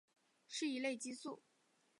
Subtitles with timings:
[0.47, 1.43] 是一类激素。